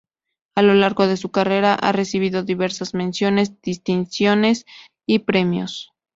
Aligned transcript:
A 0.55 0.63
lo 0.63 0.73
largo 0.73 1.05
de 1.05 1.15
su 1.15 1.29
carrera 1.29 1.75
ha 1.75 1.91
recibido 1.91 2.41
diversas 2.41 2.95
menciones, 2.95 3.61
distinciones 3.61 4.65
y 5.05 5.19
premios. 5.19 5.91